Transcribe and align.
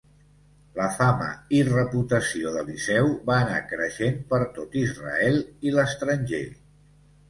La 0.79 0.87
fama 0.95 1.27
i 1.57 1.59
reputació 1.67 2.55
d'Eliseu 2.57 3.13
va 3.31 3.37
anar 3.45 3.63
creixent 3.75 4.21
per 4.35 4.43
tot 4.59 4.83
Israel 4.89 5.43
i 5.71 5.81
l'estranger. 5.81 6.47